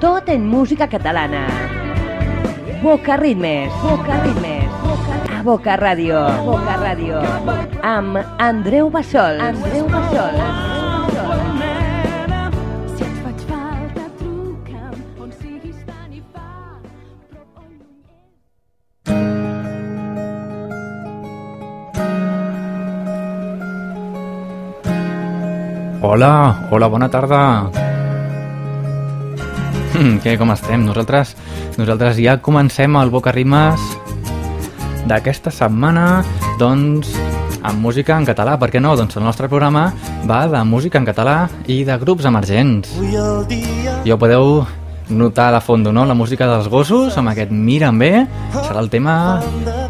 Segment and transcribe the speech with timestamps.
[0.00, 1.46] Tot en música catalana.
[2.82, 5.38] Boca Ritmes, Boca Ritmes, Boca...
[5.38, 7.22] a Boca Ràdio, Boca Ràdio,
[7.82, 9.40] amb Andreu Bassols.
[9.40, 10.36] Andreu Bassols.
[10.36, 11.56] Lluny.
[26.06, 27.85] Hola, hola, bona tarda.
[30.24, 30.84] Què, com estem?
[30.84, 31.34] Nosaltres,
[31.78, 33.80] nosaltres ja comencem el Boca Rimes
[35.08, 36.22] d'aquesta setmana,
[36.60, 37.12] doncs,
[37.62, 38.56] amb música en català.
[38.60, 38.96] Per què no?
[38.98, 39.88] Doncs el nostre programa
[40.28, 41.38] va de música en català
[41.70, 42.92] i de grups emergents.
[44.06, 44.66] Ja ho podeu
[45.08, 46.04] notar de fons, no?
[46.04, 48.12] La música dels gossos, amb aquest Miren bé,
[48.58, 49.16] serà el tema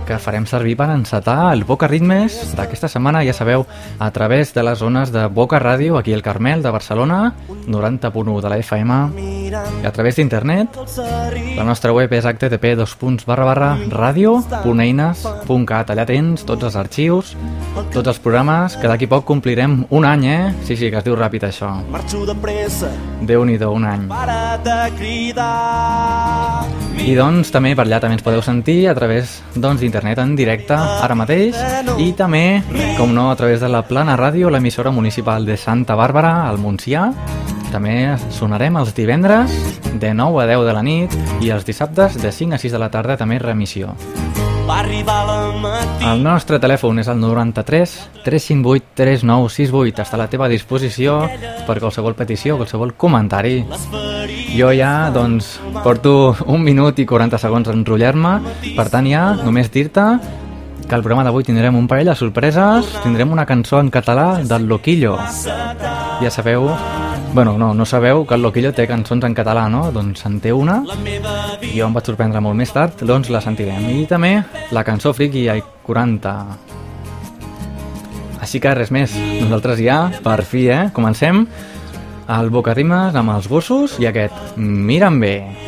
[0.07, 3.67] que farem servir per encetar el Boca Ritmes d'aquesta setmana, ja sabeu,
[3.99, 7.35] a través de les zones de Boca Ràdio, aquí al Carmel, de Barcelona,
[7.67, 9.53] 90.1 de la FM, i
[9.85, 10.69] a través d'internet.
[11.57, 12.77] La nostra web és http
[13.91, 15.91] radio.eines.cat.
[15.91, 17.35] Allà tens tots els arxius,
[17.93, 20.55] tots els programes, que d'aquí poc complirem un any, eh?
[20.65, 21.73] Sí, sí, que es diu ràpid això.
[21.91, 22.91] Marxo de pressa,
[23.27, 24.07] Déu-n'hi-do, un any.
[24.09, 26.65] para de cridar.
[26.97, 30.75] I doncs també per allà també ens podeu sentir a través doncs, d'internet en directe
[30.77, 31.57] ara mateix
[31.99, 32.63] i també,
[32.99, 37.11] com no, a través de la Plana Ràdio, l'emissora municipal de Santa Bàrbara, al Montsià.
[37.73, 39.51] També sonarem els divendres
[39.99, 42.83] de 9 a 10 de la nit i els dissabtes de 5 a 6 de
[42.83, 43.97] la tarda també remissió.
[46.07, 47.93] El nostre telèfon és el 93
[48.25, 50.03] 358 3968.
[50.03, 51.21] Està a la teva disposició
[51.69, 53.61] per qualsevol petició, qualsevol comentari.
[54.57, 58.35] Jo ja, doncs, porto un minut i 40 segons a enrotllar-me,
[58.79, 60.07] per tant ja, només dir-te
[60.89, 64.69] que al programa d'avui tindrem un parell de sorpreses, tindrem una cançó en català del
[64.71, 65.17] Loquillo.
[66.21, 66.69] Ja sabeu,
[67.35, 69.91] bueno, no, no sabeu que el Loquillo té cançons en català, no?
[69.93, 70.79] Doncs en té una,
[71.61, 73.91] i jo em vaig sorprendre molt més tard, doncs la sentirem.
[73.99, 74.39] I també
[74.71, 76.37] la cançó Friki ai 40.
[78.47, 81.47] Així que res més, nosaltres ja, per fi, eh, comencem
[82.37, 85.39] el Boca Rimes amb els gossos i aquest Miren bé.
[85.45, 85.66] Avui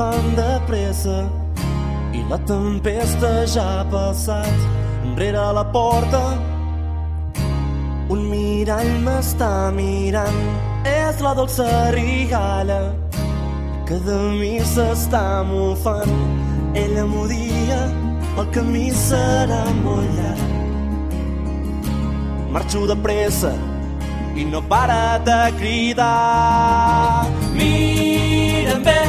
[0.00, 1.18] van de pressa
[2.12, 4.56] I la tempesta ja ha passat.
[5.16, 6.22] Rere la porta
[8.10, 10.40] Un mirall m'està mirant.
[10.88, 12.80] És la dolça rigalla
[13.86, 16.16] que de mi s'està mofant.
[16.74, 17.80] Ella m'ho dia
[18.38, 20.46] El camí serà molt llarg.
[22.54, 23.52] Marxo de pressa
[24.38, 27.26] i no para de cridar.
[27.58, 29.02] Mira'm bé,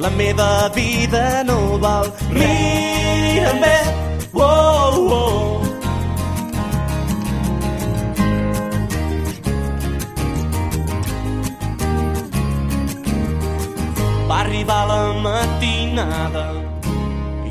[0.00, 2.06] la meva vida no val.
[2.32, 3.78] Mira'm bé,
[4.32, 5.60] oh, oh.
[14.28, 16.46] Va arribar la matinada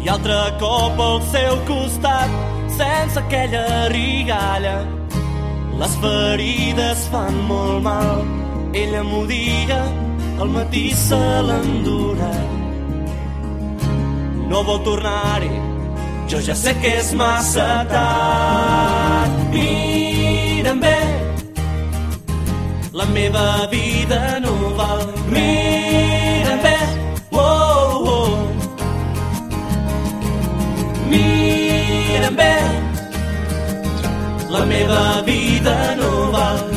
[0.01, 2.31] i altre cop al seu costat
[2.79, 4.77] sense aquella rigalla
[5.79, 8.23] les ferides fan molt mal
[8.81, 9.81] ella m'ho dia
[10.41, 12.31] al matí se l'endura
[14.49, 15.55] no vol tornar-hi
[16.29, 20.99] jo ja sé que és massa tard mira'm bé
[22.99, 26.77] la meva vida no val mira'm bé
[27.31, 28.49] oh, oh.
[31.09, 32.55] Mira'm bé,
[34.49, 36.68] la meva vida no val.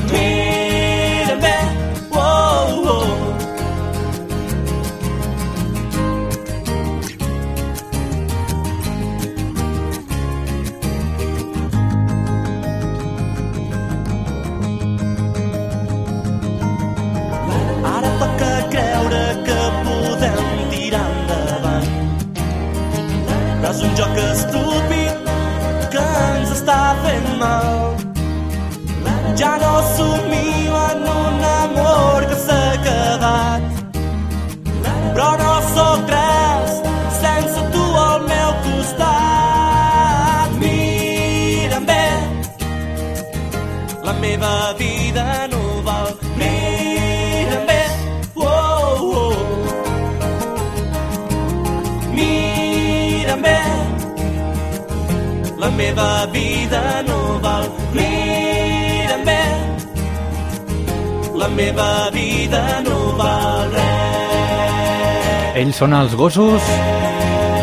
[65.83, 66.67] Són els gossos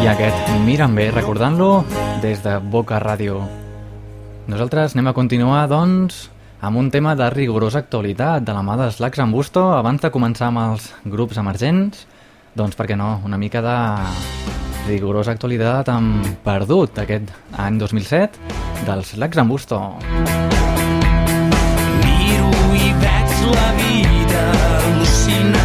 [0.04, 1.86] i aquest Miren bé, recordant-lo
[2.20, 3.38] des de Boca Ràdio.
[4.52, 6.26] Nosaltres anem a continuar, doncs,
[6.60, 10.12] amb un tema de rigorosa actualitat de la mà dels Lacs en Busto abans de
[10.12, 12.04] començar amb els grups emergents.
[12.60, 13.78] Doncs, per què no, una mica de
[14.90, 18.36] rigorosa actualitat amb Perdut, aquest any 2007,
[18.84, 19.80] dels Lacs en Busto.
[22.04, 22.52] Miro
[22.84, 25.59] i veig la vida al·lucinat.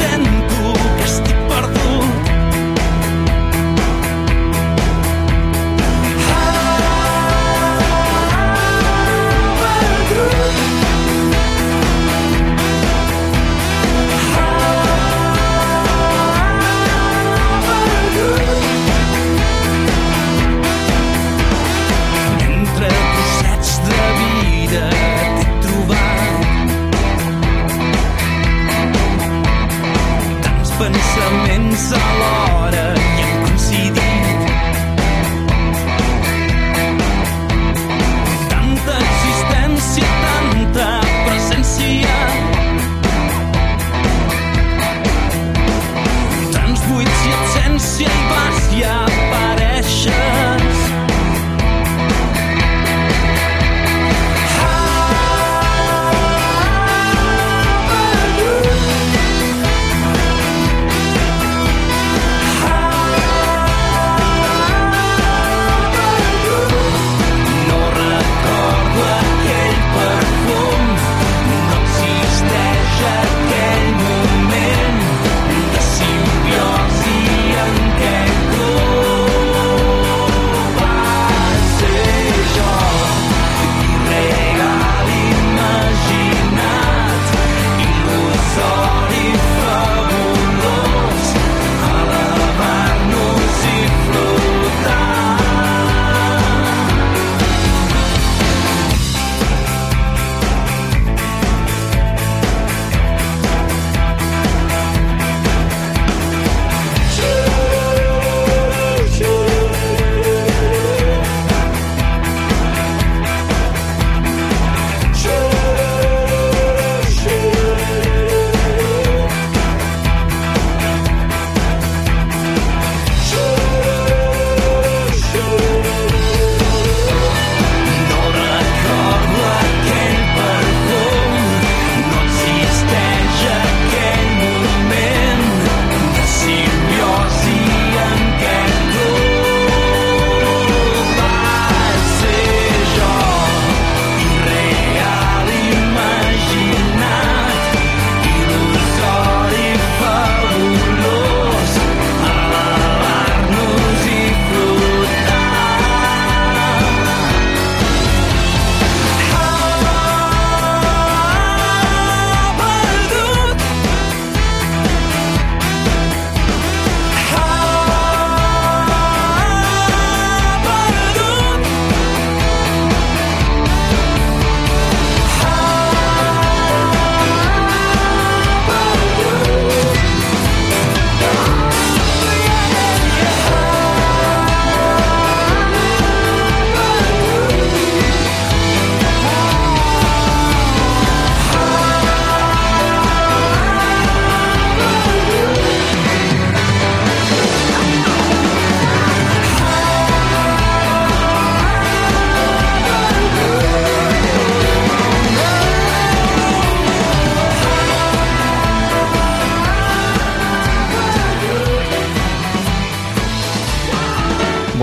[0.00, 0.43] and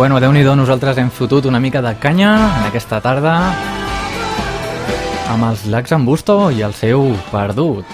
[0.02, 3.36] Bueno, déu nhi nosaltres hem fotut una mica de canya en aquesta tarda
[5.30, 7.86] amb els Lacs en Busto i el seu Perdut.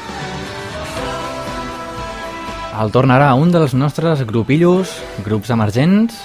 [2.79, 4.95] El tornarà un dels nostres grupillos,
[5.25, 6.15] grups emergents.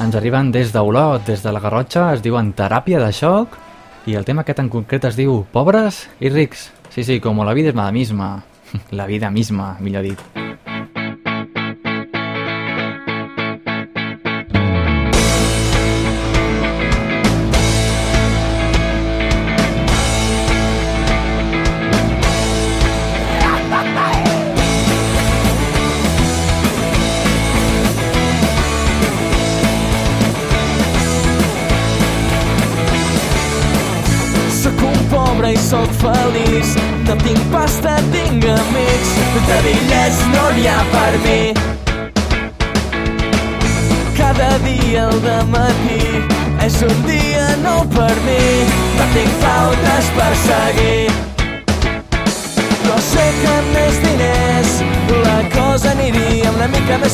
[0.00, 3.60] Ens arriben des d'Olot, des de la Garrotxa, es diuen Teràpia de Xoc
[4.08, 6.70] i el tema aquest en concret es diu Pobres i rics.
[6.88, 8.46] Sí, sí, com la vida és la misma.
[8.96, 10.45] la vida misma, millor dit.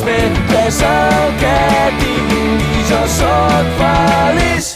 [0.07, 1.59] Més el que
[2.03, 4.73] tinc i jo sóc feliç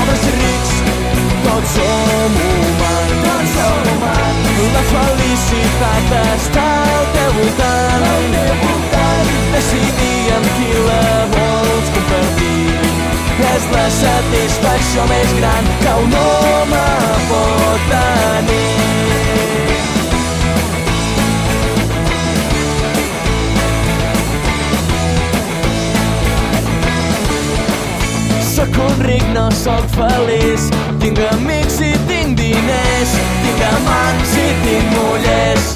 [0.00, 0.72] pobres i rics,
[1.44, 3.14] tots som humans.
[3.24, 4.50] Tots som humans.
[4.74, 8.06] La felicitat està al teu voltant.
[8.10, 9.32] Al teu voltant.
[9.54, 11.06] Decidir amb qui la
[11.36, 12.58] vols compartir.
[13.54, 16.84] És la satisfacció més gran que un home
[17.32, 18.79] pot tenir.
[28.86, 30.68] Un ric, no sóc feliç.
[31.00, 33.12] Tinc amics i tinc diners.
[33.42, 35.66] Tinc amants i tinc mullers.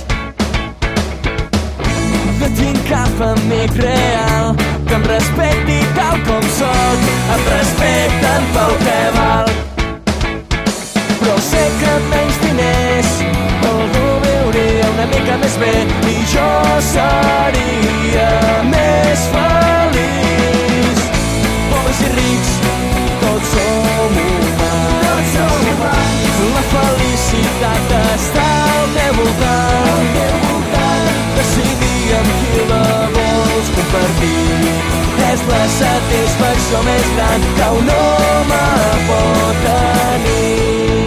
[2.41, 4.55] No tinc cap amic real
[4.87, 7.07] que em respecti tal com sóc.
[7.37, 9.55] Em respecten pel que val.
[11.21, 13.15] Però sé que amb menys diners
[13.71, 15.73] algú viuria una mica més bé
[16.11, 16.51] i jo
[16.93, 18.29] seria
[18.75, 19.84] més feliç
[23.55, 25.05] som humans.
[25.05, 25.65] Tots som.
[26.55, 29.89] La felicitat està al teu voltant.
[29.95, 31.23] Al teu voltant.
[31.39, 32.83] Decidir amb qui la
[33.19, 34.75] vols compartir.
[35.31, 38.63] És la satisfacció més gran que un home
[39.09, 41.04] pot tenir.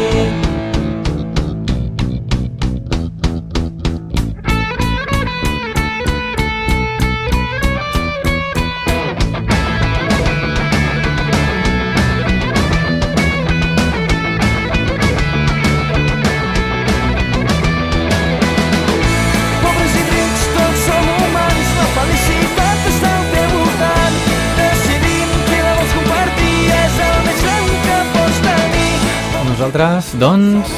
[29.68, 30.70] Nosaltres, doncs,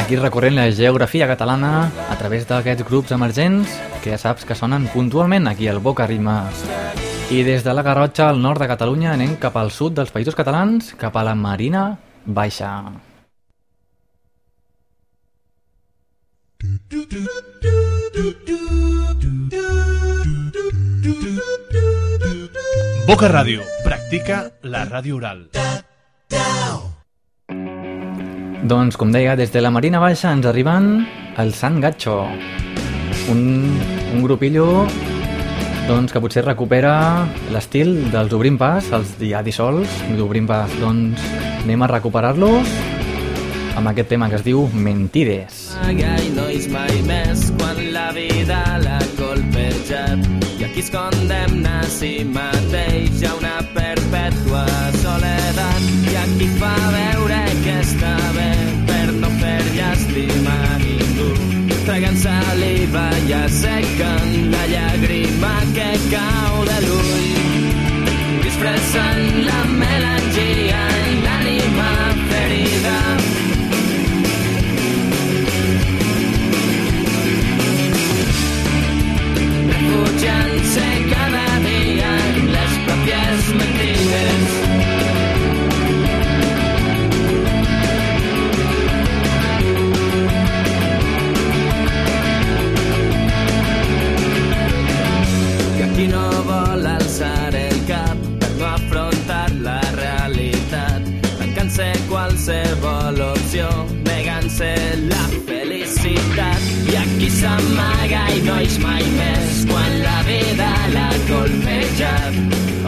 [0.00, 3.68] aquí recorrent la geografia catalana a través d'aquests grups emergents
[4.00, 6.62] que ja saps que sonen puntualment aquí al Boca Rimes.
[7.28, 10.32] I des de la Garrotxa, al nord de Catalunya, anem cap al sud dels països
[10.32, 12.72] catalans, cap a la Marina Baixa.
[23.04, 23.68] Boca Ràdio.
[23.84, 25.50] Practica la ràdio oral.
[28.64, 31.02] Doncs, com deia, des de la Marina Baixa ens arriben
[31.36, 32.14] el Sant Gatxo,
[33.28, 33.42] un,
[34.14, 34.86] un grupillo
[35.84, 36.94] doncs, que potser recupera
[37.52, 40.72] l'estil dels Obrim Pas, els ja dissols d'Obrim Pas.
[40.80, 41.20] Doncs
[41.60, 42.72] anem a recuperar-los
[43.76, 45.76] amb aquest tema que es diu Mentides.
[45.92, 50.24] i nois mai més quan la vida l'ha colpejat
[50.56, 54.64] i aquí es condemna a si mateix a una perpètua
[55.02, 58.33] soledat i aquí fa veure que està no
[59.94, 61.28] a ningú.
[61.86, 67.28] Tragant saliva i assequen la llàgrima que cau de l'ull.
[68.42, 71.92] Disfressant la melangia en l'ànima
[72.30, 72.98] ferida.
[79.70, 81.33] Refugiant-se cada
[97.14, 101.02] alçar el cap per no afrontar la realitat.
[101.38, 103.68] Tancant-se qualsevol opció,
[104.02, 104.72] negant-se
[105.06, 106.66] la felicitat.
[106.90, 112.40] I aquí s'amaga i no és mai més quan la vida l'ha colpejat.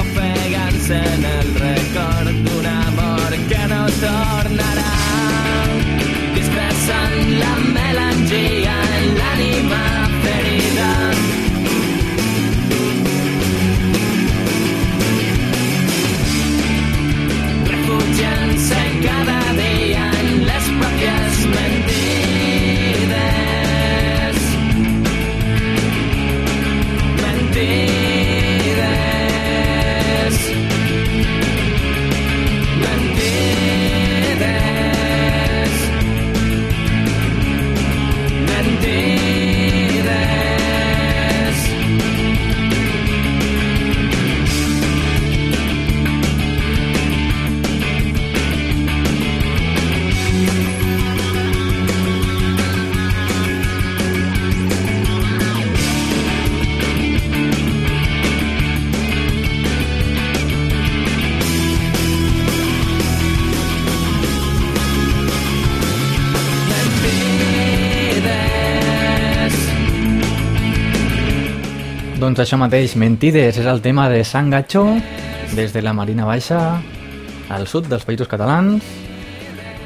[0.03, 4.66] Ofegant-se en el record d'un amor que no torna
[72.37, 74.83] Doncs això mateix, Mentides és el tema de Sant Gatxo,
[75.57, 76.59] des de la Marina Baixa,
[77.49, 78.85] al sud dels països catalans.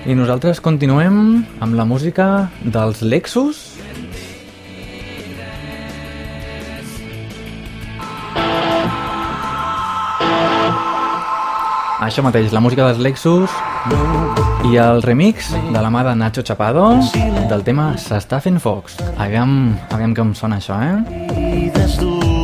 [0.02, 3.60] I nosaltres continuem amb la música dels Lexus.
[12.02, 13.54] Això mateix, la música dels Lexus
[14.66, 16.96] i el remix de la mà de Nacho Chapado
[17.46, 18.98] del tema S'està fent focs.
[19.22, 22.39] Aviam, aviam com sona això, eh?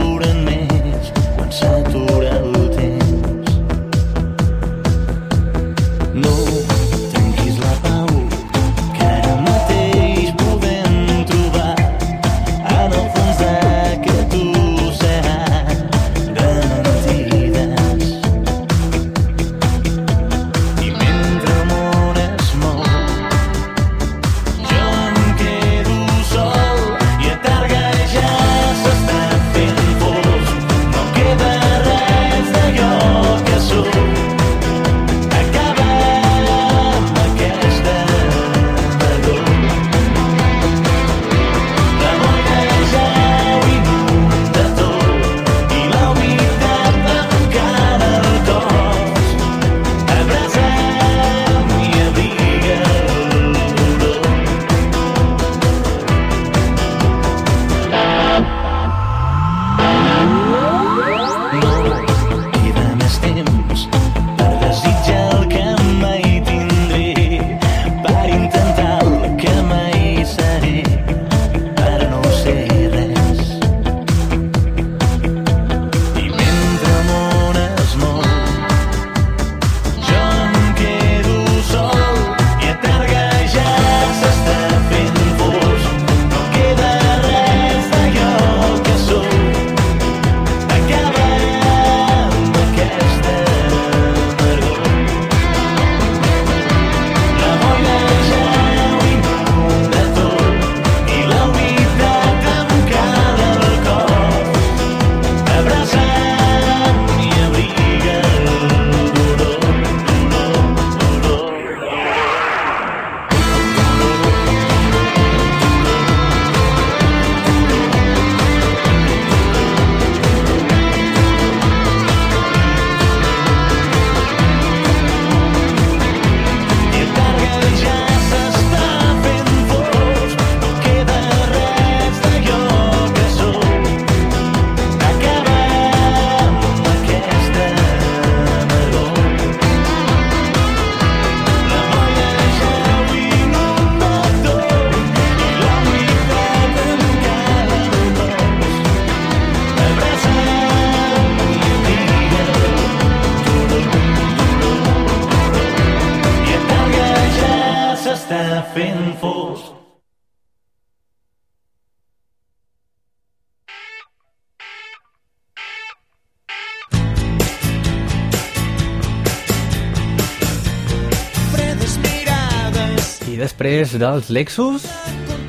[173.66, 174.84] Després dels Lexus,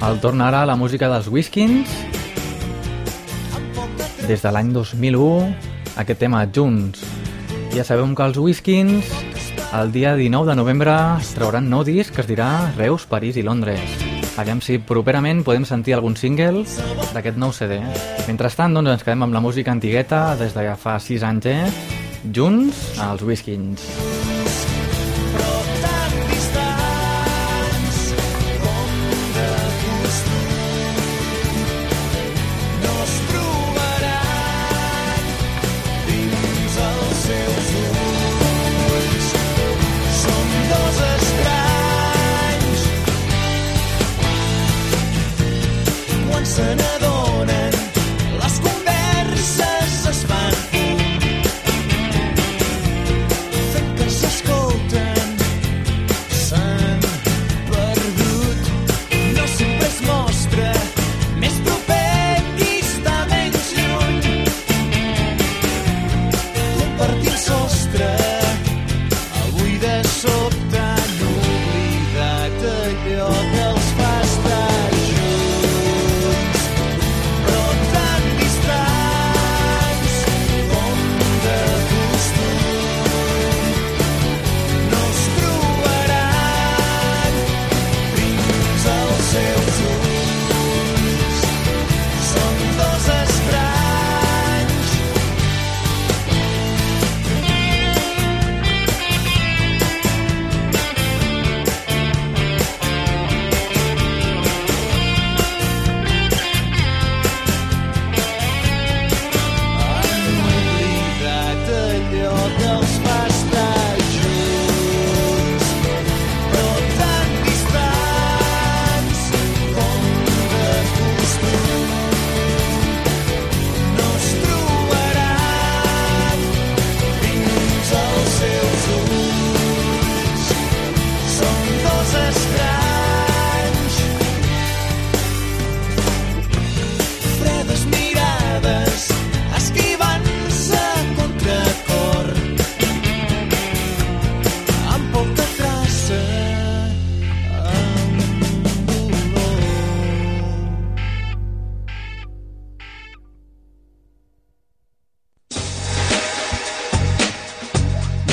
[0.02, 1.92] el torn ara la música dels Whiskins.
[4.26, 5.52] Des de l'any 2001,
[6.02, 7.04] aquest tema Junts.
[7.76, 9.14] Ja sabem que els Whiskins
[9.78, 10.98] el dia 19 de novembre
[11.36, 13.86] trauran nou disc que es dirà Reus, París i Londres.
[14.42, 16.66] Aviam si properament podem sentir algun single
[17.14, 17.84] d'aquest nou CD.
[18.26, 21.66] Mentrestant, doncs, ens quedem amb la música antigueta des de ja fa 6 anys, eh?
[22.34, 23.86] Junts, als Whiskins.
[23.86, 24.17] però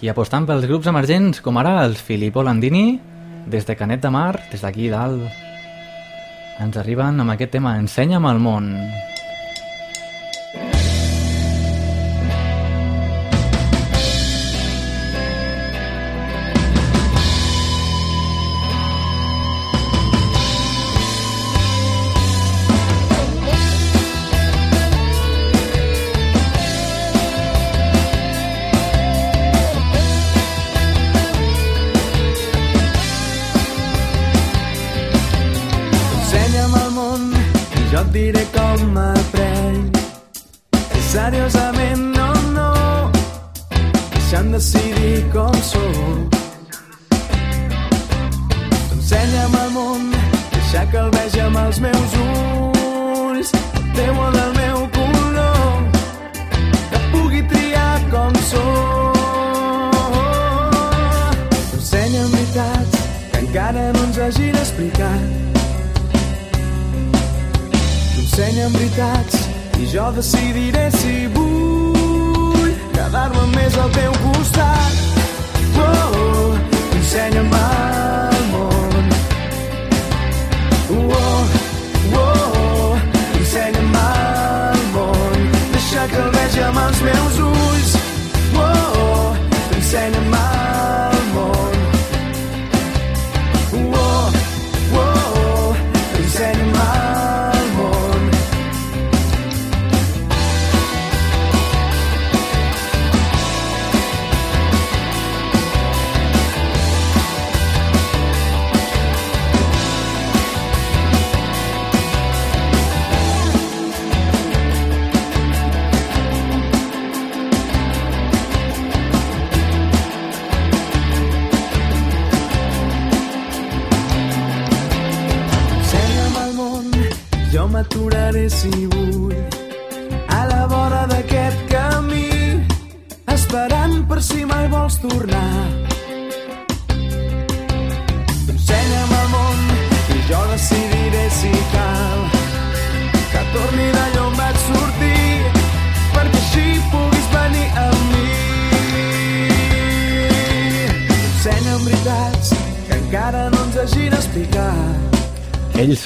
[0.00, 3.00] i apostant pels grups emergents, com ara els Filippo Landini,
[3.50, 5.26] des de Canet de Mar, des d'aquí dalt.
[6.62, 8.72] Ens arriben amb aquest tema Ensenya'm el món.
[8.74, 9.17] Ensenya'm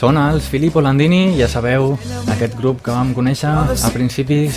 [0.02, 1.92] són els Filippo Landini, ja sabeu,
[2.32, 4.56] aquest grup que vam conèixer a principis,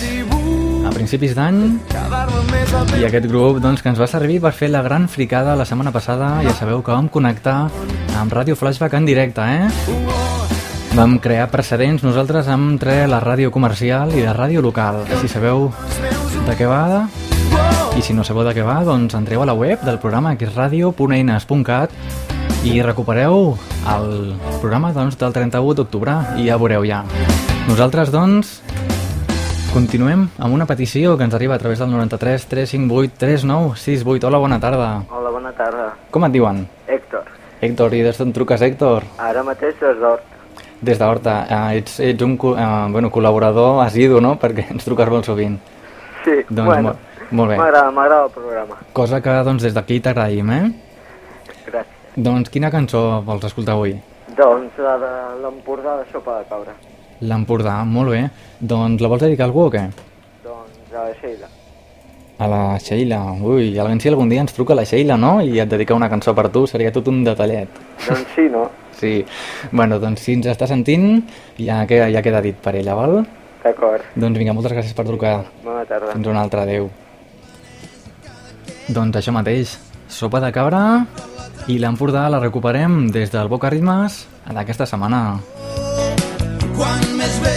[0.82, 1.60] a principis d'any
[2.98, 5.92] i aquest grup doncs, que ens va servir per fer la gran fricada la setmana
[5.94, 7.68] passada, ja sabeu que vam connectar
[8.18, 9.70] amb Ràdio Flashback en directe, eh?
[10.98, 15.04] Vam crear precedents nosaltres entre la ràdio comercial i la ràdio local.
[15.20, 15.68] Si sabeu
[16.42, 17.06] de què va,
[17.94, 20.50] i si no sabeu de què va, doncs entreu a la web del programa que
[20.50, 21.94] és radio.eines.cat
[22.66, 23.54] i recupereu
[23.86, 27.02] el programa doncs, del 31 d'octubre i ja veureu ja.
[27.68, 28.60] Nosaltres, doncs,
[29.74, 34.26] continuem amb una petició que ens arriba a través del 93 358 3968.
[34.26, 34.90] Hola, bona tarda.
[35.10, 35.90] Hola, bona tarda.
[36.10, 36.64] Com et diuen?
[36.88, 37.28] Héctor,
[37.60, 39.06] Héctor, i des d'on truques, Héctor?
[39.18, 40.32] ara mateix des d'Hort.
[40.80, 41.36] Des d'Horta.
[41.48, 45.58] Eh, ets, ets un eh, bueno, col·laborador assidu, no?, perquè ens truques molt sovint.
[46.24, 47.56] Sí, Doncs bueno, molt, molt bé.
[47.56, 48.76] m'agrada, m'agrada el programa.
[48.92, 50.85] Cosa que, doncs, des d'aquí t'agraïm, eh?
[52.16, 53.90] Doncs quina cançó vols escoltar avui?
[54.38, 55.10] Doncs la de
[55.42, 56.72] l'Empordà de sopa de cabra.
[57.28, 58.22] L'Empordà, molt bé.
[58.58, 59.82] Doncs la vols dedicar a algú o què?
[60.44, 61.50] Doncs a la Sheila.
[62.40, 63.20] A la Sheila.
[63.44, 65.42] Ui, a veure si algun dia ens truca la Sheila, no?
[65.44, 67.76] I et dedica una cançó per tu, seria tot un detallet.
[68.08, 68.64] Doncs sí, no?
[68.96, 69.26] Sí.
[69.76, 71.18] Bueno, doncs si ens està sentint,
[71.60, 73.18] ja queda, ja queda dit per ella, val?
[73.60, 74.08] D'acord.
[74.16, 75.34] Doncs vinga, moltes gràcies per trucar.
[75.66, 76.14] Bona tarda.
[76.16, 76.88] Fins una altra, adeu.
[78.88, 79.76] Doncs això mateix,
[80.08, 80.80] sopa de cabra
[81.66, 85.40] i l'Empordà la recuperem des del Boca Ritmes en aquesta setmana.
[86.76, 87.55] Quan més vell,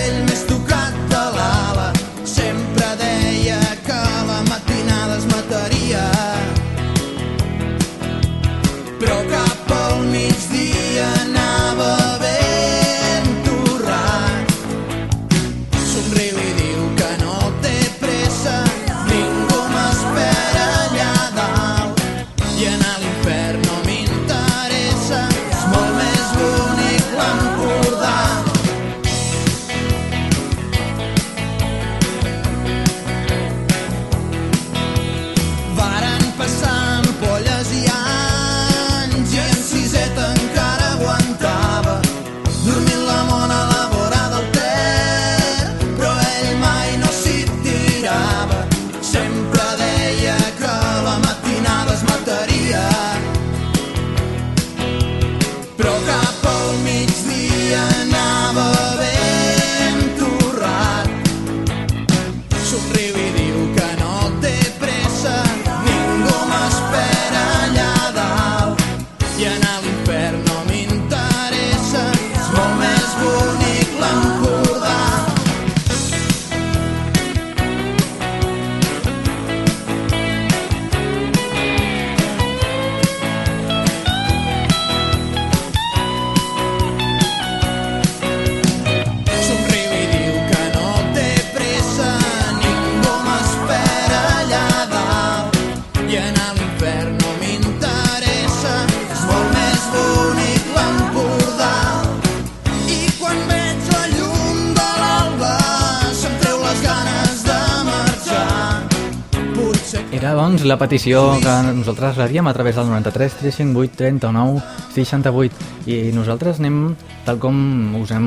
[110.20, 114.60] Era, doncs, la petició que nosaltres rebíem a través del 93 358 39
[114.92, 116.90] 68 i nosaltres anem,
[117.24, 117.56] tal com
[117.96, 118.26] us hem,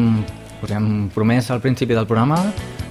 [0.64, 2.38] us hem promès al principi del programa,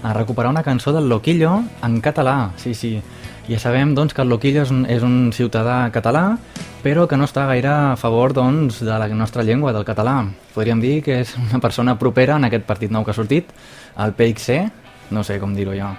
[0.06, 2.52] a recuperar una cançó del Loquillo en català.
[2.62, 3.00] Sí, sí.
[3.48, 6.38] Ja sabem, doncs, que el Loquillo és un, és un ciutadà català,
[6.86, 10.20] però que no està gaire a favor, doncs, de la nostra llengua, del català.
[10.54, 13.50] Podríem dir que és una persona propera en aquest partit nou que ha sortit,
[13.98, 14.62] el PXC,
[15.10, 15.90] no sé com dir-ho jo.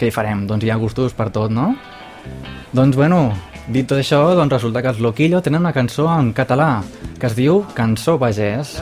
[0.00, 0.46] Què hi farem?
[0.48, 1.74] Doncs hi ha gustos per tot, no?
[2.74, 3.32] Doncs bueno,
[3.68, 6.82] dit tot això, doncs resulta que els Loquillo tenen una cançó en català
[7.18, 8.76] que es diu Cançó Pagès.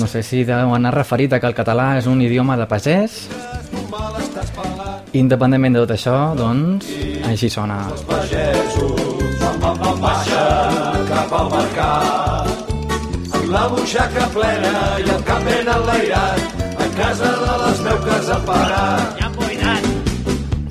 [0.00, 3.26] No sé si deu anar referit a que el català és un idioma de pagès.
[5.18, 6.86] Independentment de tot això, doncs,
[7.26, 7.80] així sona.
[11.10, 12.70] cap al mercat
[13.38, 14.72] amb la butxaca plena
[15.02, 19.29] i el cap ben enlairat a casa de les meuques a parar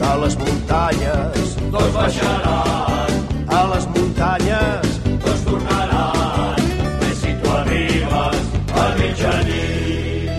[0.10, 1.56] de les muntanyes.
[1.72, 3.12] Dos baixaran.
[3.48, 4.88] A les muntanyes.
[5.26, 6.58] Dos tornaran.
[7.10, 8.41] I si tu arribes
[8.84, 10.30] a mitjanit.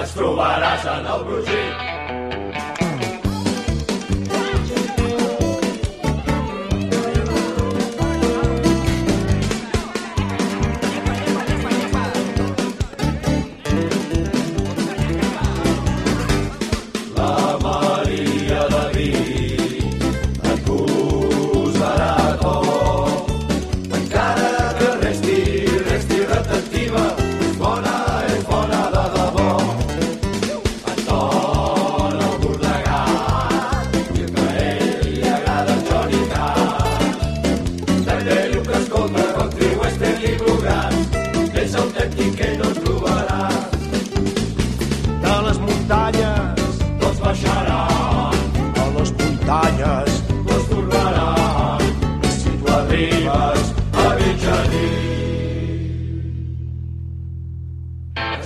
[0.00, 2.05] Ens trobaràs en el brugit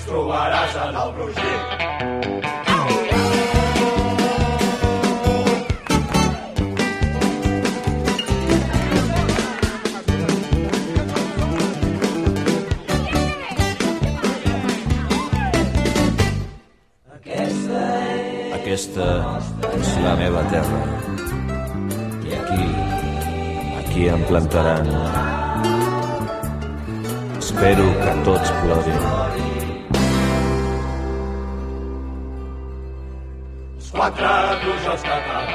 [0.01, 1.61] ens trobaràs en el brugit.
[18.61, 19.09] Aquesta
[19.75, 20.81] és la meva terra.
[22.25, 22.65] I aquí,
[23.83, 24.93] aquí em plantaran.
[27.41, 29.50] Espero que tots plorin.
[34.64, 35.50] dużo skakała.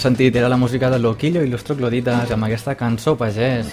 [0.00, 3.68] Sentit, era la música de Loquillo i los Troglodites amb aquesta cançó pagès.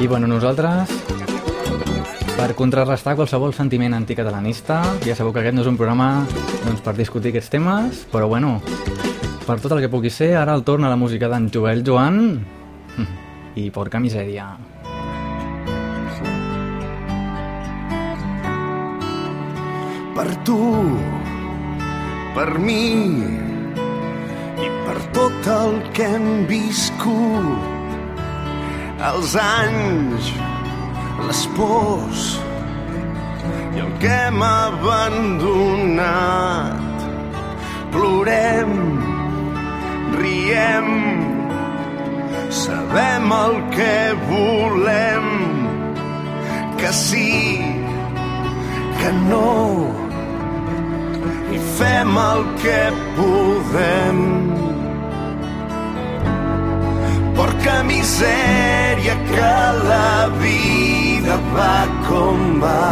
[0.00, 0.90] I bueno, nosaltres,
[2.34, 6.24] per contrarrestar qualsevol sentiment anticatalanista, ja sabeu que aquest no és un programa
[6.64, 8.56] doncs, per discutir aquests temes, però bueno,
[9.44, 12.22] per tot el que pugui ser, ara el torn a la música d'en Joel Joan,
[13.60, 14.54] i Porca Misèria.
[20.14, 20.56] per tu,
[22.34, 23.22] per mi
[24.58, 27.70] i per tot el que hem viscut.
[29.08, 30.32] Els anys,
[31.28, 32.22] les pors
[33.76, 35.14] i el que hem abandonat.
[37.94, 38.72] Plorem,
[40.18, 40.88] riem,
[42.62, 43.96] sabem el que
[44.30, 45.28] volem,
[46.80, 47.34] que sí,
[48.98, 49.54] que no,
[51.54, 52.80] i fem el que
[53.16, 54.18] podem.
[57.36, 59.54] Porca misèria que
[59.88, 62.90] la vida va com va.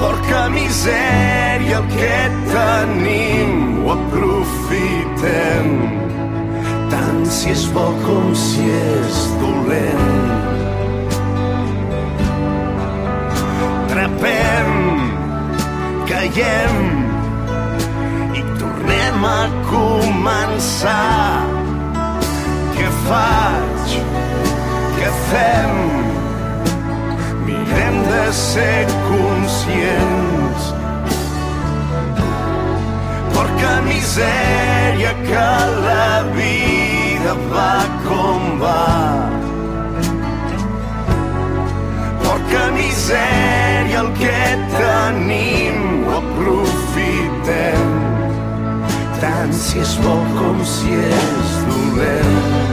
[0.00, 5.72] Porca misèria el que tenim ho aprofitem
[6.90, 10.10] tant si és bo com si és dolent.
[13.90, 14.99] trepem,
[16.10, 16.78] caiem
[18.34, 21.46] i tornem a començar.
[22.74, 23.94] Què faig?
[24.96, 25.76] Què fem?
[27.46, 30.72] Mirem de ser conscients.
[33.36, 35.46] Porca misèria que
[35.86, 37.76] la vida va
[38.08, 39.49] com va.
[43.10, 44.40] Porca misèria el que
[44.70, 47.90] tenim ho aprofitem
[49.20, 52.69] tant si és bo com si és dolent.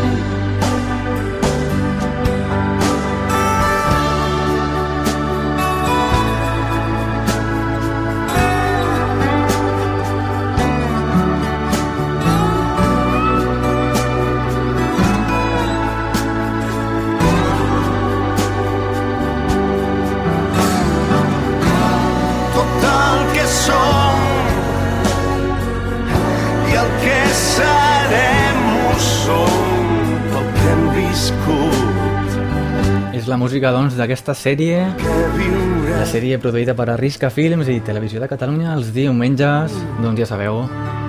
[33.38, 38.72] La música, doncs, d'aquesta sèrie, la sèrie produïda per Arrisca Films i Televisió de Catalunya
[38.74, 40.64] els diumenges, doncs ja sabeu.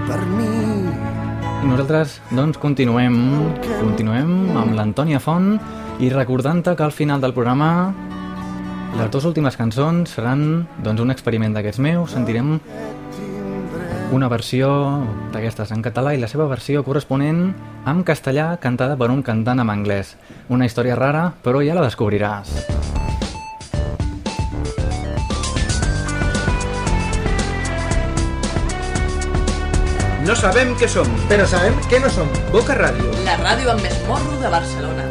[0.04, 0.44] per mi
[1.62, 3.16] I nosaltres, doncs, continuem,
[3.80, 5.56] continuem amb l'Antònia Font
[6.04, 7.94] i recordant-te que al final del programa
[8.98, 12.12] les dues últimes cançons seran doncs, un experiment d'aquests meus.
[12.12, 12.58] Sentirem
[14.10, 14.68] una versió
[15.34, 17.50] d'aquestes en català i la seva versió corresponent
[17.88, 20.14] en castellà cantada per un cantant en anglès.
[20.48, 22.54] Una història rara, però ja la descobriràs.
[30.24, 32.28] No sabem què som, però sabem què no som.
[32.52, 33.12] Boca Ràdio.
[33.28, 35.08] La ràdio amb més morro de Barcelona.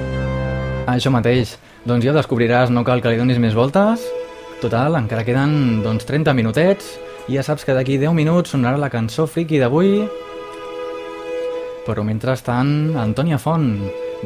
[0.93, 1.57] Això mateix.
[1.87, 4.05] Doncs ja ho descobriràs, no cal que li donis més voltes.
[4.61, 6.95] Total, encara queden doncs, 30 minutets
[7.27, 10.05] i ja saps que d'aquí 10 minuts sonarà la cançó friki d'avui.
[11.87, 13.67] Però mentrestant, Antònia Font,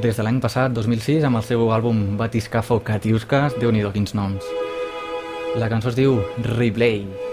[0.01, 4.45] des de l'any passat, 2006, amb el seu àlbum Batiscafo Catiuscas, déu nhi quins noms.
[5.57, 7.05] La cançó es diu Replay.
[7.05, 7.30] Boca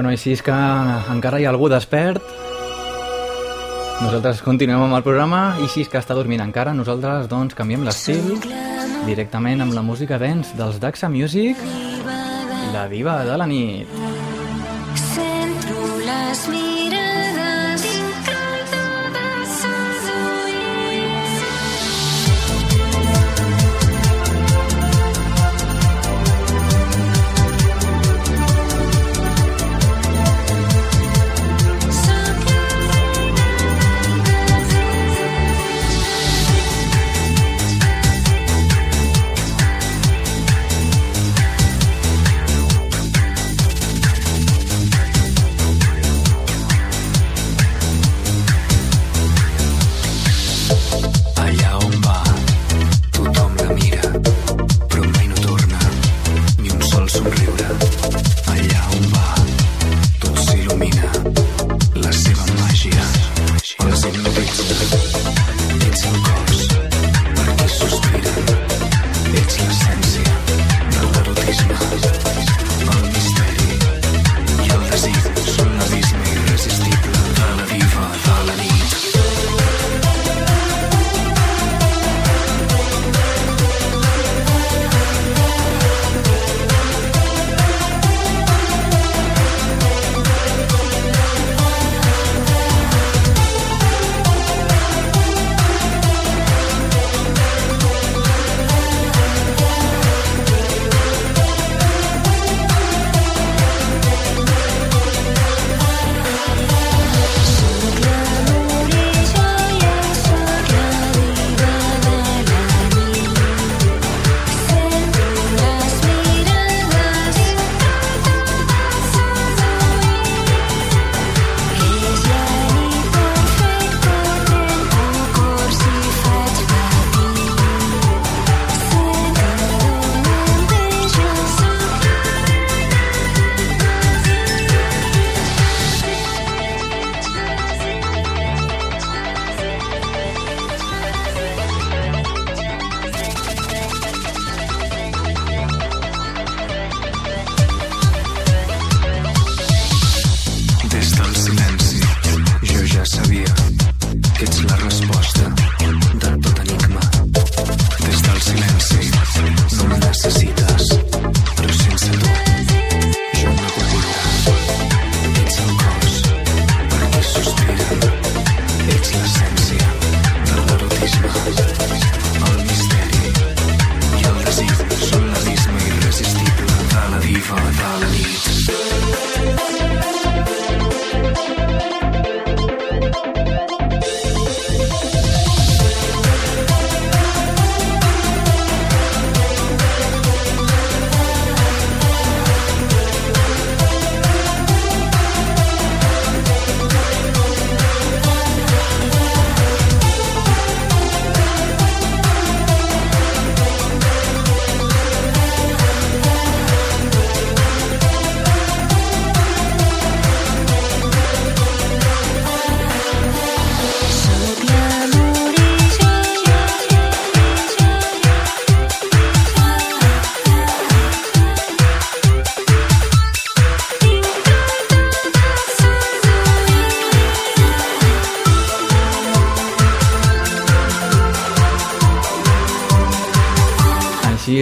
[0.00, 0.52] Bueno, si és que
[1.12, 2.24] encara hi ha algú despert,
[4.00, 7.84] nosaltres continuem amb el programa i si és que està dormint encara, nosaltres doncs canviem
[7.84, 8.40] l'estil
[9.04, 11.60] directament amb la música dance dels Daxa Music,
[12.72, 14.19] la diva de la nit.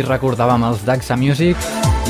[0.08, 1.56] Recordàvem els Daxa Music,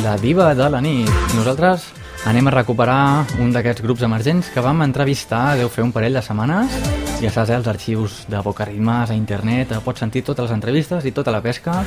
[0.05, 1.09] la diva de la nit.
[1.35, 1.89] Nosaltres
[2.31, 6.23] anem a recuperar un d'aquests grups emergents que vam entrevistar, deu fer un parell de
[6.23, 6.77] setmanes.
[7.19, 10.55] Ja saps, eh, els arxius de Boca Ritmes a internet, eh, pots sentir totes les
[10.55, 11.83] entrevistes i tota la pesca.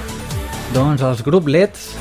[0.74, 1.96] Doncs els grup Leds,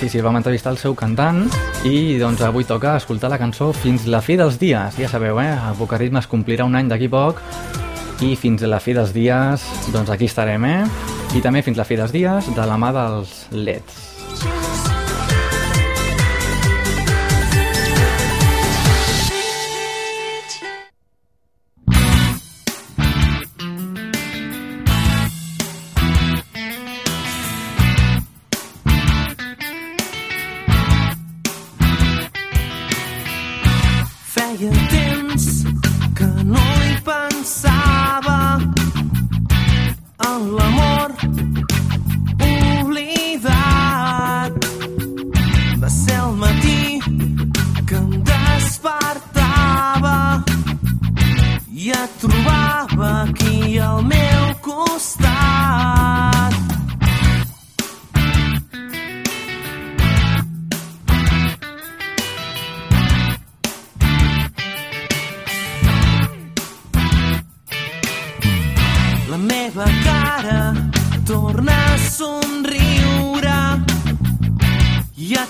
[0.00, 1.44] sí, sí, vam entrevistar el seu cantant
[1.84, 4.96] i doncs avui toca escoltar la cançó Fins la fi dels dies.
[4.96, 7.42] Ja sabeu, eh, a Boca Ritmes complirà un any d'aquí poc
[8.20, 9.62] i fins a la fi dels dies,
[9.92, 11.07] doncs aquí estarem, eh?
[11.36, 14.17] I també fins la fi dels dies de la mà dels LEDs.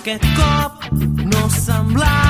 [0.09, 0.89] Aquest cop
[1.29, 2.28] no semblava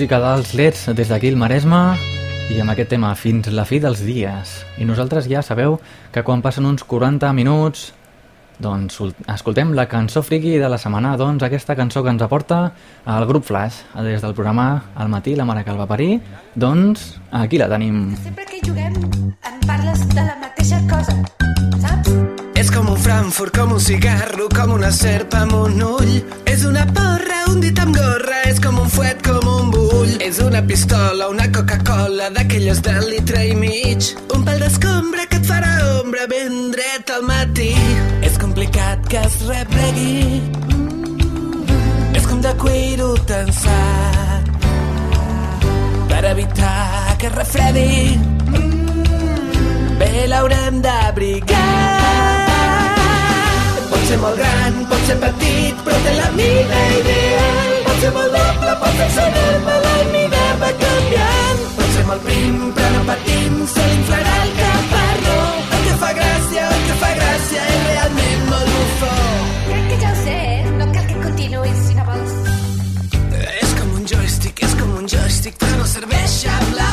[0.00, 1.78] música dels Leds des d'aquí el Maresme
[2.48, 4.54] i amb aquest tema fins la fi dels dies.
[4.80, 5.76] I nosaltres ja sabeu
[6.08, 7.90] que quan passen uns 40 minuts
[8.56, 8.96] doncs
[9.28, 12.72] escoltem la cançó friki de la setmana, doncs aquesta cançó que ens aporta
[13.04, 16.22] el grup Flash des del programa Al matí, la mare que el va parir,
[16.54, 18.16] doncs aquí la tenim.
[18.24, 21.12] Sempre que juguem em parles de la mateixa cosa,
[21.76, 22.48] saps?
[22.60, 26.10] És com un Frankfurt, com un cigarro, com una serp amb un ull.
[26.44, 30.10] És una porra, un dit amb gorra, és com un fuet, com un bull.
[30.20, 34.10] És una pistola, una Coca-Cola, d'aquelles de litre i mig.
[34.36, 37.70] Un pal d'escombra que et farà ombra ben dret al matí.
[38.28, 40.42] És complicat que es replegui.
[42.12, 44.52] És com de cuiro tensat
[46.12, 47.96] per evitar que es refredi.
[49.96, 52.49] Bé, l'haurem d'abrigar.
[54.10, 57.68] Ser molt gran, pot ser petit, però té la mida ideal.
[57.84, 61.60] Pot ser molt doble, pot ser enorme, la mida va canviant.
[61.76, 65.36] Pot ser molt prim, però no patim, se l'inflarà el caparró.
[65.76, 69.14] El que fa gràcia, el que fa gràcia és realment molt bufó.
[69.68, 70.38] Crec que ja ho sé,
[70.80, 72.36] no cal que continuïs si no vols.
[73.62, 76.90] És com un joystick, és com un joystick, però no serveix amb la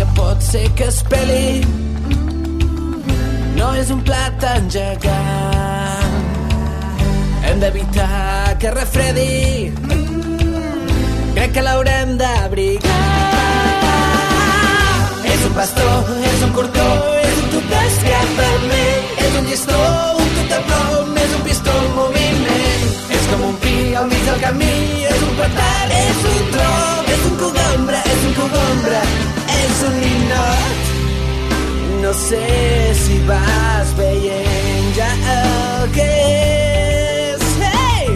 [0.00, 1.60] que pot ser que es peli,
[3.56, 6.14] no és un plat engegant.
[7.44, 9.68] Hem d'evitar que refredi,
[11.34, 12.94] crec que l'haurem d'abrigar.
[15.34, 15.90] És un bastó,
[16.30, 16.88] és un cortó,
[17.26, 19.82] és un tub d'escapament, és un llistó,
[20.22, 22.88] un tub de plom, és un pistó en moviment.
[23.18, 24.72] És com un pi al mig del camí,
[25.12, 26.72] és un petard, és un tro,
[27.18, 29.39] és un cogombre, és un un
[29.98, 30.80] ninot.
[32.02, 32.46] No sé
[32.94, 37.44] si vas veient ja el que és.
[37.60, 38.08] Hey!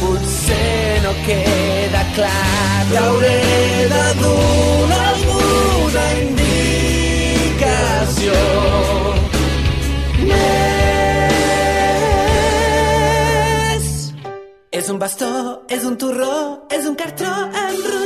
[0.00, 3.40] Potser no queda clar, t'hauré
[3.94, 7.52] de donar alguna indicació.
[10.28, 11.02] Més.
[14.72, 15.32] És un bastó,
[15.68, 16.36] és un torró,
[16.70, 17.32] és un cartró
[17.66, 18.01] enrotllat,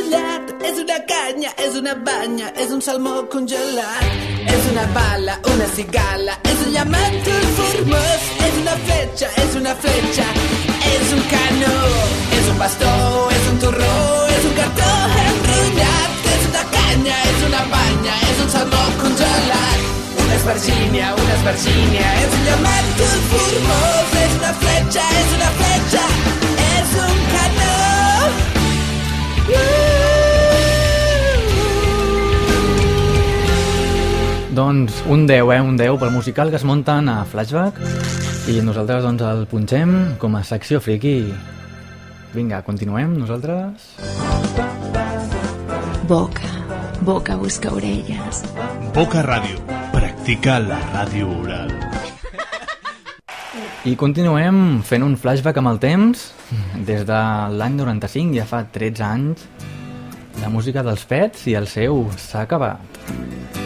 [0.67, 4.07] és una canya, és una banya, és un salmó congelat.
[4.55, 10.27] És una bala, una cigala, és un llamat formós, és una fletxa, és una fletxa,
[10.93, 11.75] és un canó,
[12.39, 12.93] és un bastó,
[13.37, 13.97] és un torró,
[14.37, 14.93] és un cartó
[15.25, 19.91] enrotllat, és una canya, és una banya, és un salmó congelat.
[20.25, 26.07] Una esvergínia, una esvergínia, és un llamat formós, és una fletxa, és una fletxa,
[34.57, 35.61] Doncs un 10, eh?
[35.61, 37.77] Un 10 pel musical que es munten a Flashback
[38.49, 41.27] i nosaltres doncs el punxem com a secció friki.
[42.33, 43.91] Vinga, continuem nosaltres.
[46.09, 46.49] Boca,
[47.05, 48.41] boca busca orelles.
[48.97, 49.61] Boca Ràdio.
[49.93, 51.77] Practica la ràdio oral.
[53.85, 56.31] I continuem fent un flashback amb el temps.
[56.89, 57.21] Des de
[57.61, 59.45] l'any 95, ja fa 13 anys,
[60.41, 63.66] la música dels Pets i el seu s'ha acabat.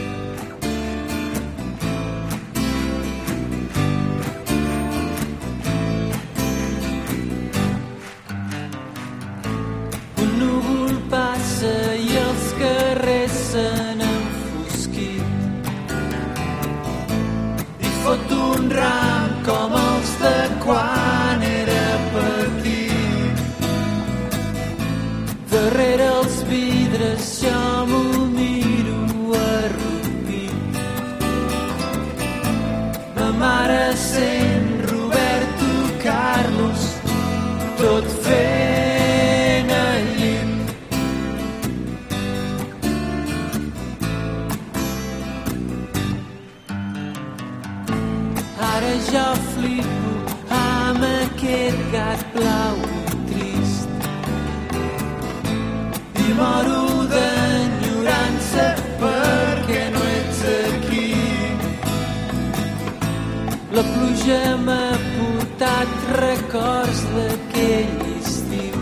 [64.20, 65.88] Pluja m'ha portat
[66.20, 68.80] records d'aquell estiu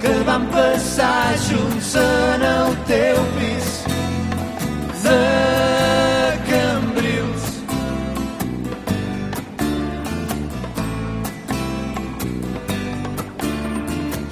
[0.00, 3.70] que vam passar junts en el teu pis
[5.04, 5.20] de
[6.50, 7.44] Cambrils.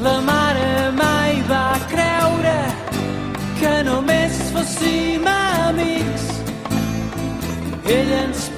[0.01, 2.59] La mare mai va creure
[3.61, 6.29] que només fóssim amics.
[7.91, 8.50] Ella ens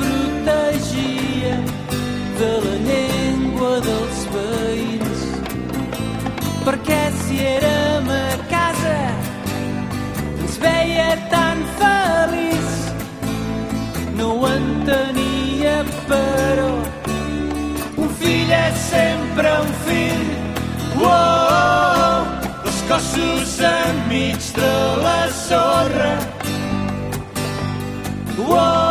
[0.92, 1.56] protegia
[2.38, 5.20] de la llengua dels veïns.
[6.64, 8.98] Perquè si érem a casa
[10.40, 12.70] ens veia tan feliç.
[14.18, 16.70] No ho entenia, però
[17.96, 20.28] un fill és sempre un fill.
[21.00, 22.30] Uou,
[22.64, 26.14] dos cossos enmig de la sorra.
[28.38, 28.81] Uou,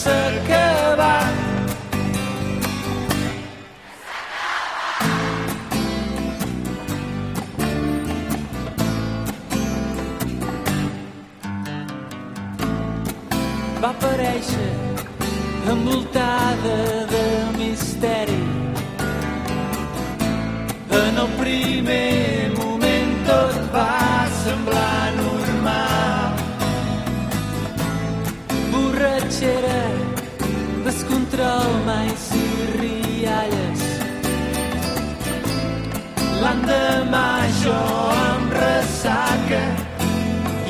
[0.00, 1.34] s'ha acabat.
[16.62, 16.99] va
[36.70, 37.28] L'endemà
[37.62, 37.78] jo
[38.16, 39.60] em ressaca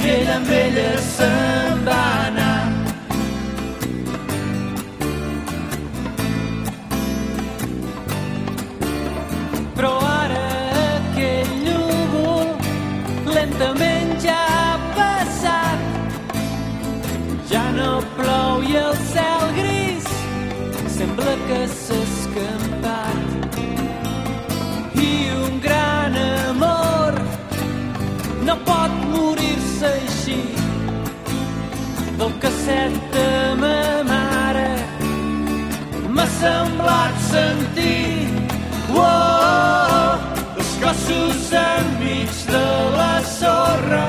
[0.01, 1.97] i ella amb ella se'n va
[2.29, 2.63] anar.
[9.77, 10.41] Però ara
[10.95, 12.49] aquell núvol
[13.37, 15.85] lentament ja ha passat.
[17.53, 20.09] Ja no plou i el cel gris
[20.97, 21.63] sembla que
[30.31, 32.17] així.
[32.19, 33.29] Del casset de
[33.61, 34.71] ma mare
[36.09, 38.29] m'ha semblat sentir
[38.91, 40.19] Uou,
[40.59, 42.65] els cossos enmig de
[42.97, 44.07] la sorra.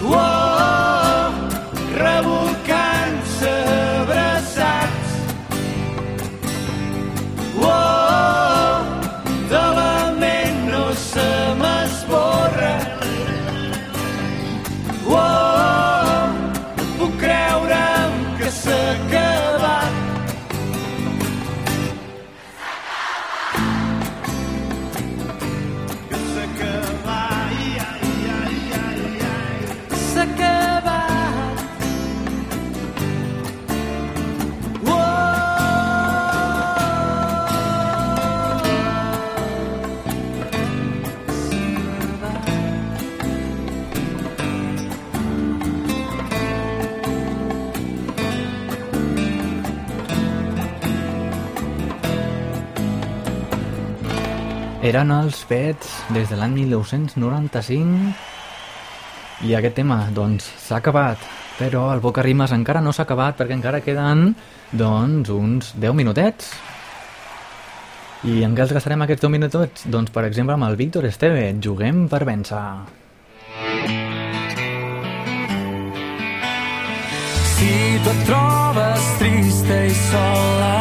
[0.00, 1.36] Uou,
[2.00, 2.35] revolcant-se
[54.86, 58.14] eren els Pets des de l'any 1995
[59.44, 61.18] i aquest tema, doncs, s'ha acabat.
[61.56, 64.34] Però el Boca Rimes encara no s'ha acabat perquè encara queden,
[64.72, 66.52] doncs, uns 10 minutets.
[68.26, 69.86] I en què els gastarem aquests 10 minutets?
[69.90, 71.48] Doncs, per exemple, amb el Víctor Esteve.
[71.62, 72.62] Juguem per vèncer.
[77.56, 77.72] Si
[78.04, 80.74] tu et trobes trista i sola,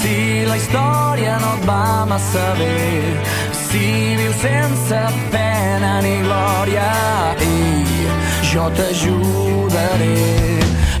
[0.00, 2.74] si la història no et va massa bé,
[3.70, 5.00] si vius sense
[5.30, 6.90] pena ni glòria,
[7.38, 7.84] ei,
[8.50, 10.16] jo t'ajudaré.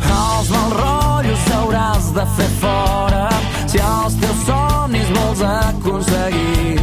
[0.06, 3.26] Els mals rotllos hauràs de fer fora,
[3.66, 6.78] si els teus somnis vols aconseguir.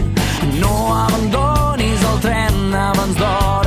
[0.60, 0.76] No
[1.06, 3.67] abandonis el tren abans d'hora,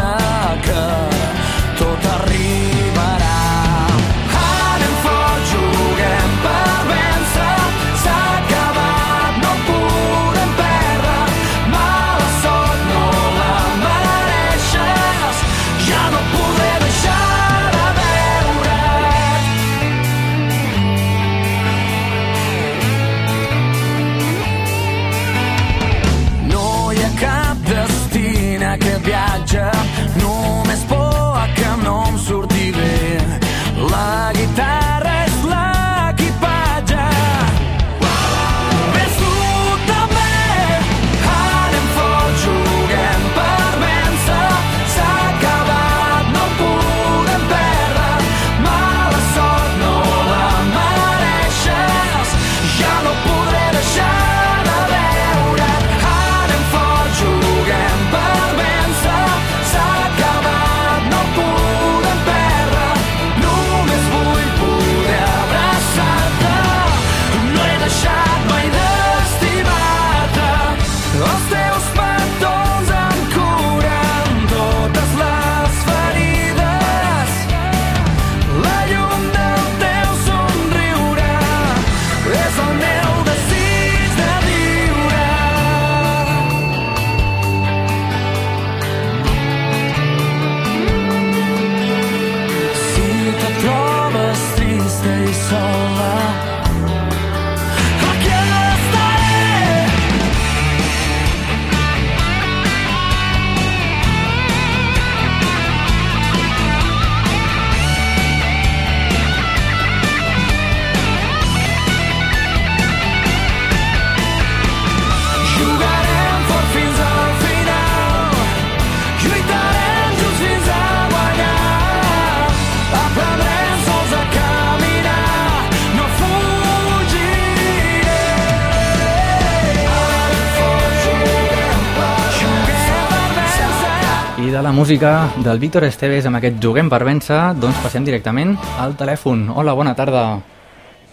[134.90, 139.44] música del Víctor Esteves amb aquest Juguem per vèncer, doncs passem directament al telèfon.
[139.54, 140.22] Hola, bona tarda.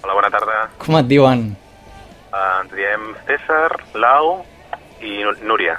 [0.01, 0.55] Hola, bona tarda.
[0.81, 1.43] Com et diuen?
[2.31, 4.39] Uh, ens diem César, Lau
[5.05, 5.75] i Núria.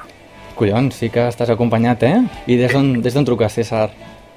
[0.54, 2.22] Collons, sí que estàs acompanyat, eh?
[2.46, 3.88] I des d'on d'on truques, César?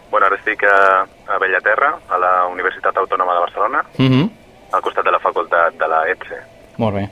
[0.09, 4.29] Bueno, ara estic a, a Bellaterra, a la Universitat Autònoma de Barcelona, Mhm.
[4.73, 6.41] al costat de la facultat de la ETSE.
[6.77, 7.09] Molt bé.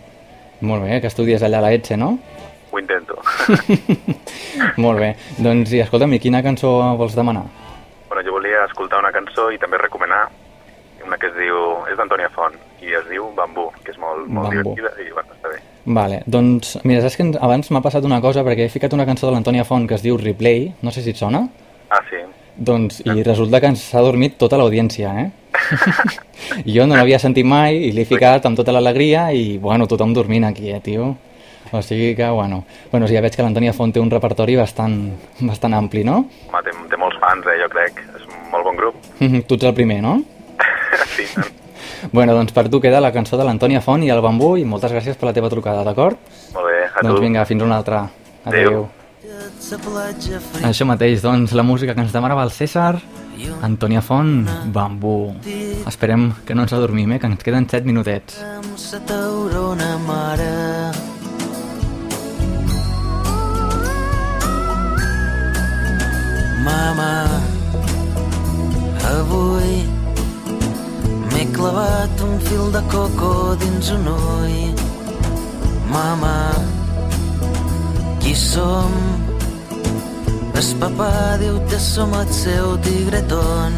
[0.62, 2.18] Molt bé, que estudies allà a la ETSE, no?
[2.72, 3.16] Ho intento.
[4.84, 5.14] Molt bé.
[5.42, 7.46] Doncs, i escolta'm, i quina cançó vols demanar?
[8.10, 10.24] bueno, jo volia escoltar una cançó i també recomanar
[11.06, 11.58] una que es diu...
[11.92, 14.74] és d'Antònia Font i es diu Bambú, que és molt, molt Bambú.
[14.76, 15.60] divertida i bueno, està bé.
[15.86, 19.28] Vale, doncs, mira, saps que abans m'ha passat una cosa perquè he ficat una cançó
[19.30, 21.44] de l'Antònia Font que es diu Replay, no sé si et sona,
[21.90, 22.18] Ah, sí?
[22.58, 25.30] doncs, i resulta que ens s'ha dormit tota l'audiència, eh?
[26.76, 30.46] jo no l'havia sentit mai i l'he ficat amb tota l'alegria i, bueno, tothom dormint
[30.50, 31.14] aquí, eh, tio?
[31.72, 34.98] O sigui que, bueno, bueno ja veig que l'Antònia Font té un repertori bastant,
[35.42, 36.24] bastant ampli, no?
[36.50, 38.02] Home, té, té molts fans, eh, jo crec.
[38.18, 38.96] És un molt bon grup.
[39.48, 40.20] tu ets el primer, no?
[41.16, 41.26] sí,
[42.12, 44.94] Bueno, doncs per tu queda la cançó de l'Antònia Font i el Bambú i moltes
[44.94, 46.18] gràcies per la teva trucada, d'acord?
[46.54, 46.86] molt bé.
[46.88, 47.22] A Doncs tu.
[47.22, 48.06] vinga, fins una altra.
[48.46, 48.88] Adéu.
[50.64, 53.02] Això mateix, doncs, la música que ens demanava el César,
[53.62, 55.34] Antònia Font, Bambú.
[55.88, 58.40] Esperem que no ens adormim, eh, que ens queden 7 minutets.
[69.40, 69.88] Avui
[71.32, 74.58] m'he clavat un fil de coco dins un ull.
[75.94, 76.40] Mama,
[78.22, 78.94] qui som?
[80.60, 83.78] El papà diu que som el seu tigretón.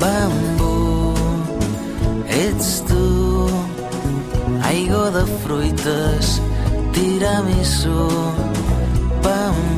[0.00, 1.14] Bambú,
[2.42, 3.06] ets tu.
[4.66, 6.40] Ai, aigua de fruites,
[6.92, 8.02] tiramisú,
[9.22, 9.73] bambú,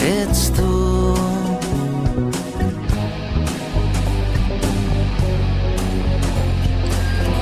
[0.00, 0.70] ets tu.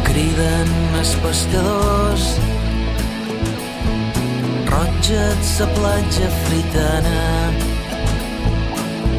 [0.09, 2.26] Criden els pescadors,
[4.72, 7.22] rotges a platja fritana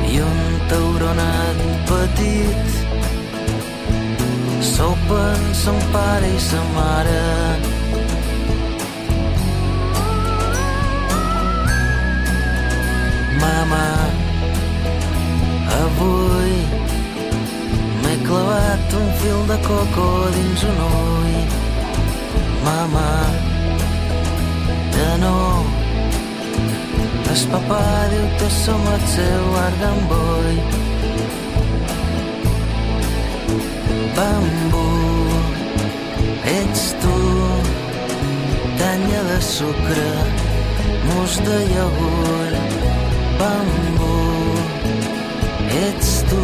[0.10, 2.78] i un tauronat petit
[4.74, 7.69] sopen son pare i sa mare
[13.40, 13.88] Mama,
[15.82, 16.56] avui
[18.02, 21.38] m'he clavat un fil de coco dins un ull.
[22.66, 23.12] Mama,
[24.94, 25.38] que no,
[27.32, 30.60] el papà diu que som el seu argamboll.
[34.18, 34.90] Bambú,
[36.58, 37.16] ets tu,
[38.82, 40.12] canya de sucre,
[41.08, 42.79] mus de iogurt.
[43.40, 44.16] Bambú,
[45.72, 46.44] ets tu.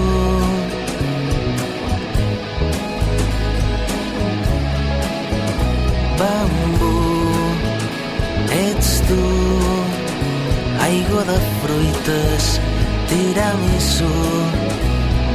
[6.20, 6.94] Bambú,
[8.50, 9.22] ets tu.
[10.88, 12.46] Aigua de fruites,
[13.10, 14.14] tiramisú,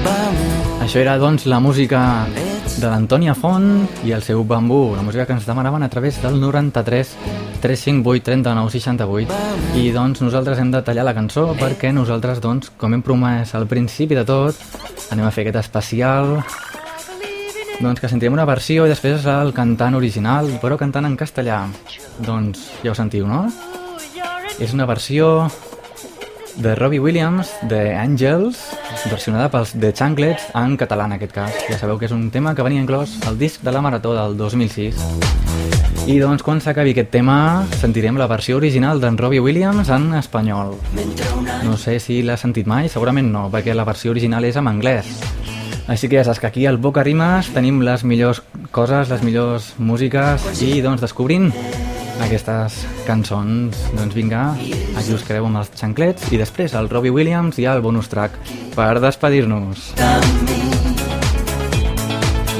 [0.04, 0.50] bambú.
[0.84, 2.00] Això era, doncs, la música
[2.81, 6.39] de l'Antònia Font i el seu bambú, la música que ens demanaven a través del
[6.41, 7.11] 93
[7.61, 9.37] 358 39 68
[9.76, 13.68] i doncs nosaltres hem de tallar la cançó perquè nosaltres, doncs, com hem promès al
[13.68, 14.57] principi de tot,
[15.12, 16.39] anem a fer aquest especial
[17.83, 21.66] doncs que sentirem una versió i després el cantant original, però cantant en castellà.
[22.24, 23.45] Doncs ja ho sentiu, no?
[24.61, 25.51] És una versió
[26.61, 28.58] de Robbie Williams, de Angels,
[29.11, 31.56] versionada pels The Changlets en català en aquest cas.
[31.70, 34.36] Ja sabeu que és un tema que venia inclòs al disc de la Marató del
[34.36, 35.00] 2006.
[36.11, 40.76] I doncs quan s'acabi aquest tema sentirem la versió original d'en Robbie Williams en espanyol.
[41.64, 45.08] No sé si l'has sentit mai, segurament no, perquè la versió original és en anglès.
[45.88, 49.72] Així que ja saps que aquí al Boca Rimes tenim les millors coses, les millors
[49.78, 51.50] músiques i doncs descobrint
[52.21, 53.77] aquestes cançons.
[53.97, 54.43] Doncs vinga,
[54.99, 58.39] aquí us quedeu amb els xanclets i després el Robbie Williams i el bonus track
[58.77, 59.93] per despedir-nos.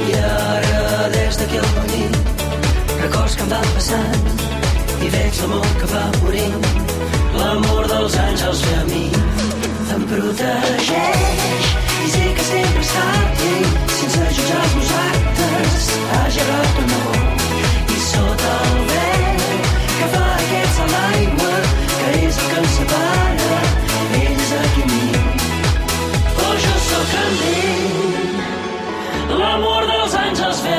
[0.01, 2.05] I ara, des d'aquí al camí,
[3.01, 4.23] records que em van passant
[5.01, 6.71] i veig l'amor que va morint.
[7.39, 9.05] L'amor dels àngels ve a mi,
[9.95, 11.30] em protegeix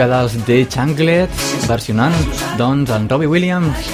[0.00, 2.14] música dels The Chanklets versionant
[2.56, 3.88] doncs en Robbie Williams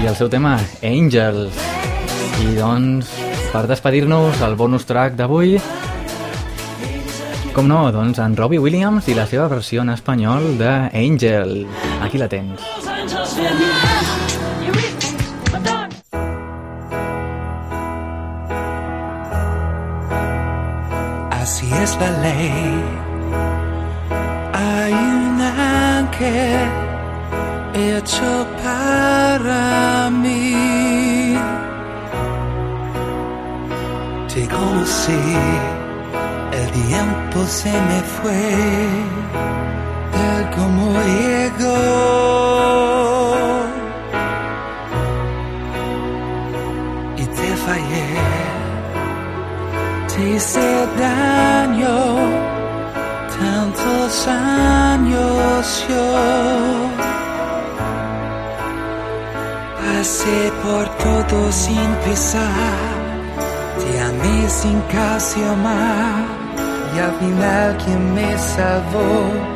[0.00, 1.52] i el seu tema Angels.
[2.40, 3.10] I doncs
[3.52, 5.58] per despedir-nos el bonus track d'avui
[7.52, 11.66] com no, doncs en Robbie Williams i la seva versió en espanyol de Angel.
[12.00, 12.64] Aquí la tens.
[21.42, 22.69] Así es la ley.
[37.62, 38.42] Se me fue,
[40.14, 41.76] tal como llegó.
[47.22, 48.08] Y te fallé.
[50.08, 51.96] Te hice daño.
[53.40, 56.06] Tantos años yo
[59.78, 62.90] pasé por todo sin pisar
[63.78, 66.39] te amé sin casi amar
[66.94, 69.50] y al final quien me salvó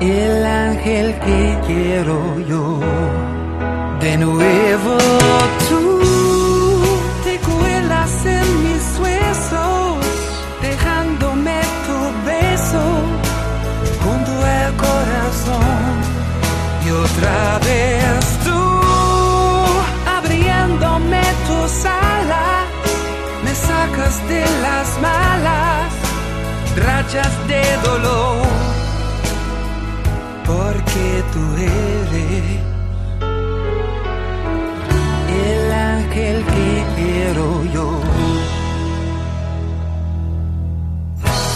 [0.00, 2.80] el ángel que quiero yo.
[4.00, 4.96] De nuevo
[5.68, 6.00] tú
[7.24, 9.98] te cuelas en mis huesos,
[10.62, 11.98] dejándome tu
[12.30, 12.84] beso
[14.02, 15.92] junto al corazón.
[16.86, 18.60] Y otra vez tú,
[20.18, 22.64] abriéndome tus alas,
[23.44, 25.29] me sacas de las malas
[26.76, 28.46] rachas de dolor,
[30.46, 32.60] porque tú eres
[35.46, 38.00] el ángel que quiero yo.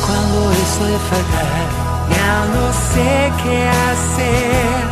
[0.07, 1.67] Cuando estoy fatal,
[2.15, 4.83] ya no sé qué hacer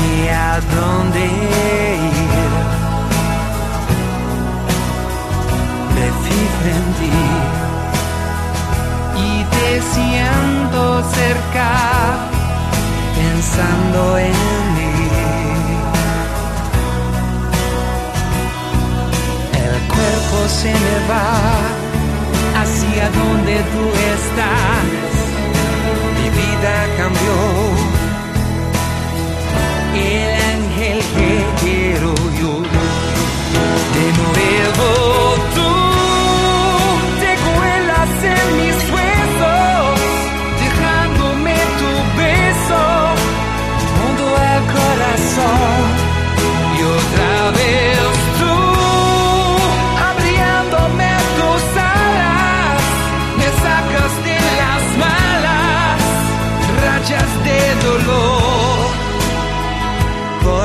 [0.00, 2.52] ni a dónde ir.
[5.94, 7.61] Me fijo en ti
[9.62, 11.70] te siento cerca,
[13.18, 14.36] pensando en
[14.76, 14.94] mí.
[19.64, 21.28] El cuerpo se me va
[22.60, 23.84] hacia donde tú
[24.14, 25.12] estás.
[26.16, 27.36] Mi vida cambió.
[29.94, 31.30] El ángel que
[31.62, 32.52] quiero yo.
[33.96, 35.41] De nuevo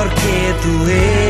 [0.08, 1.27] porque doer.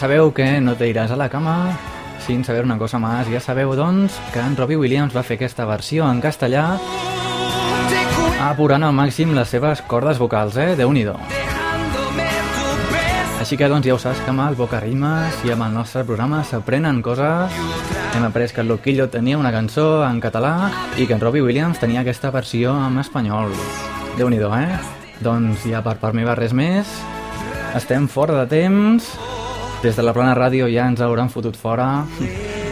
[0.00, 1.76] Sabeu que no te iràs a la cama
[2.24, 3.28] sin saber una cosa más.
[3.28, 6.78] Ja sabeu, doncs, que en Robbie Williams va fer aquesta versió en castellà
[8.40, 10.72] apurant al màxim les seves cordes vocals, eh?
[10.76, 11.04] déu nhi
[13.40, 16.04] Així que, doncs, ja ho saps que amb el Boca Rimes i amb el nostre
[16.04, 17.52] programa s'aprenen coses.
[18.16, 21.78] Hem après que el Loquillo tenia una cançó en català i que en Robbie Williams
[21.78, 23.52] tenia aquesta versió en espanyol.
[24.16, 24.78] déu nhi eh?
[25.20, 26.86] Doncs ja per part meva res més.
[27.74, 29.29] Estem fora de temps.
[29.80, 32.04] Des de la plana ràdio ja ens hauran fotut fora.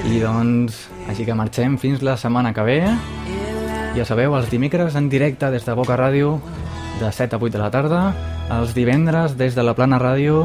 [0.04, 0.76] I doncs,
[1.08, 2.82] així que marxem fins la setmana que ve.
[3.96, 6.34] Ja sabeu, els dimecres en directe des de Boca Ràdio
[7.00, 8.02] de 7 a 8 de la tarda,
[8.52, 10.44] els divendres des de la plana ràdio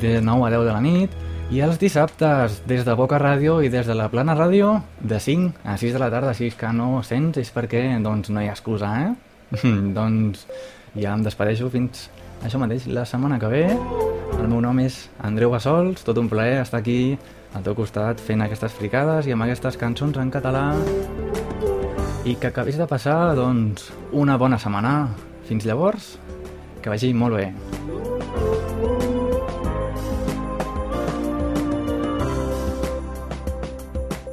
[0.00, 1.12] de 9 a 10 de la nit
[1.52, 5.60] i els dissabtes des de Boca Ràdio i des de la plana ràdio de 5
[5.64, 8.56] a 6 de la tarda, és que no sents és perquè doncs no hi ha
[8.56, 9.60] excusa, eh?
[9.98, 10.48] doncs
[10.96, 12.08] ja em despedeixo fins
[12.46, 13.64] això mateix, la setmana que ve.
[14.36, 17.16] El meu nom és Andreu Bassols, tot un plaer estar aquí
[17.56, 20.68] al teu costat fent aquestes fricades i amb aquestes cançons en català
[22.26, 24.96] i que acabis de passar, doncs, una bona setmana.
[25.46, 26.16] Fins llavors,
[26.82, 28.15] que vagi molt bé.